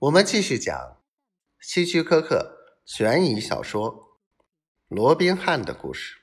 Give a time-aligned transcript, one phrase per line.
[0.00, 0.96] 我们继续讲
[1.60, 3.92] 希区柯克悬疑小说
[4.88, 6.16] 《罗宾汉的故事》。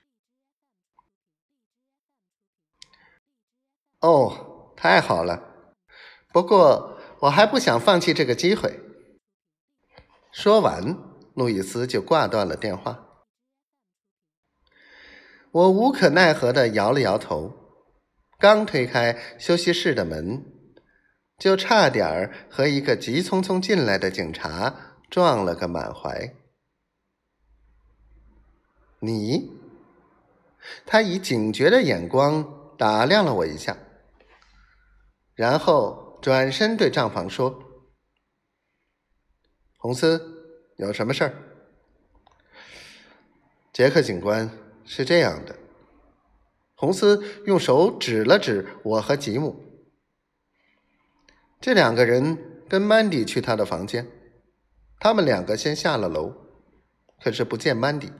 [4.08, 5.76] 哦，太好了！
[6.34, 8.80] 不过我还不想放弃这个机会。
[10.32, 10.98] 说完，
[11.36, 13.28] 路易斯就挂断了电话。
[15.52, 17.54] 我无可奈何的摇了摇头，
[18.40, 20.57] 刚推开休息室的门。
[21.38, 24.76] 就差点儿和一个急匆匆进来的警察
[25.10, 26.34] 撞了个满怀。
[29.00, 29.52] 你？
[30.86, 33.78] 他以警觉的眼光打量了我一下，
[35.36, 37.64] 然后转身对账房说
[39.78, 40.20] ：“红斯，
[40.78, 41.34] 有什么事儿？”
[43.72, 44.50] 杰克警官
[44.84, 45.56] 是这样的。
[46.76, 49.67] 红斯用手指了指我和吉姆。
[51.60, 52.38] 这两个人
[52.70, 54.08] 跟曼迪去他的房间，
[55.00, 56.34] 他们两个先下了楼，
[57.22, 58.12] 可是不见曼迪。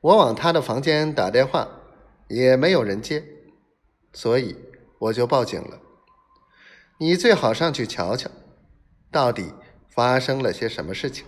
[0.00, 1.68] 我往他的房间打电话，
[2.28, 3.24] 也没有人接，
[4.12, 4.56] 所以
[4.98, 5.80] 我就报警了。
[6.98, 8.30] 你最好上去瞧瞧，
[9.10, 9.52] 到底
[9.88, 11.26] 发生了些什么事情。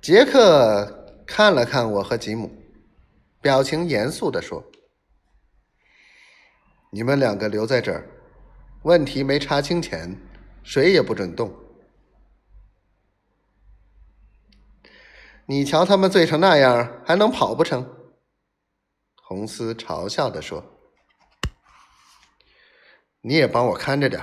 [0.00, 2.50] 杰克看了看我和吉姆，
[3.40, 4.62] 表情严肃地说。
[6.94, 8.06] 你们两个留在这儿，
[8.82, 10.14] 问题没查清前，
[10.62, 11.50] 谁也不准动。
[15.46, 17.82] 你瞧他们醉成那样，还能跑不成？
[19.14, 20.62] 红丝嘲笑的说
[23.22, 24.20] ：“你也帮我看着点。”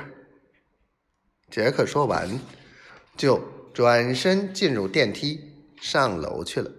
[1.50, 2.40] 杰克说完，
[3.18, 3.40] 就
[3.74, 6.72] 转身进入电梯上楼去了。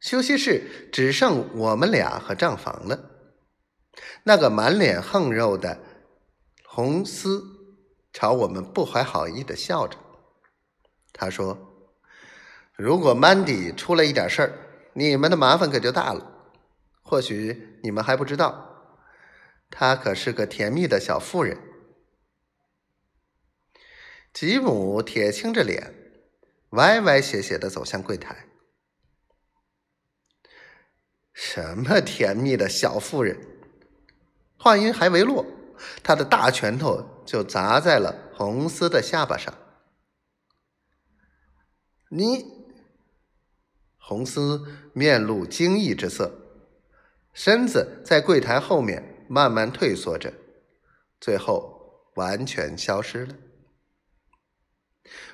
[0.00, 3.10] 休息室只剩我们俩和账房了。
[4.24, 5.78] 那个满脸横肉的
[6.64, 7.44] 红丝
[8.12, 9.98] 朝我们不怀好意的笑着。
[11.12, 11.58] 他说
[12.76, 14.52] ：“如果曼迪出了一点事儿，
[14.94, 16.28] 你们的麻烦可就大了。
[17.02, 18.98] 或许你们还不知道，
[19.70, 21.58] 她可是个甜蜜的小妇人。”
[24.32, 25.94] 吉姆铁青着脸，
[26.70, 28.46] 歪歪斜斜的走向柜台。
[31.34, 33.38] 什么甜蜜的小妇人？
[34.62, 35.44] 话音还未落，
[36.04, 39.52] 他的大拳头就砸在了红丝的下巴上。
[42.08, 42.46] 你，
[43.98, 46.30] 红丝面露惊异之色，
[47.32, 50.32] 身子在柜台后面慢慢退缩着，
[51.20, 53.34] 最后完全消失了。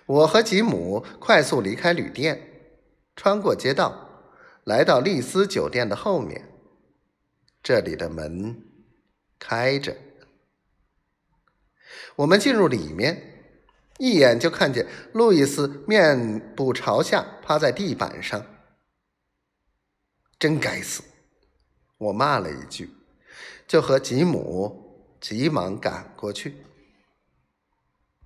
[0.06, 2.80] 我和吉姆快速离开旅店，
[3.14, 4.24] 穿过街道，
[4.64, 6.48] 来到丽思酒店的后面，
[7.62, 8.64] 这里的门。
[9.38, 9.96] 开着，
[12.16, 13.44] 我们进入里面，
[13.98, 18.44] 一眼就看见路易斯面部朝下趴在地板上。
[20.38, 21.02] 真该死！
[21.96, 22.90] 我骂了一句，
[23.66, 26.54] 就和吉姆急忙赶过去。